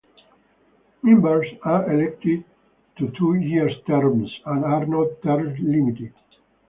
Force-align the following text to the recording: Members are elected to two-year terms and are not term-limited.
Members 1.03 1.45
are 1.61 1.93
elected 1.93 2.43
to 2.97 3.09
two-year 3.19 3.69
terms 3.85 4.35
and 4.47 4.65
are 4.65 4.87
not 4.87 5.21
term-limited. 5.21 6.15